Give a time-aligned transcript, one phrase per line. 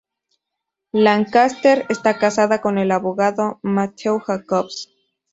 [0.93, 4.89] Lancaster está casada con el abogado Matthew Jacobs.